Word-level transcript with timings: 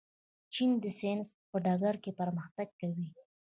چین 0.53 0.71
د 0.83 0.85
ساینس 0.99 1.29
په 1.49 1.57
ډګر 1.65 1.95
کې 2.03 2.11
پرمختګ 2.19 2.67
کوي. 2.81 3.07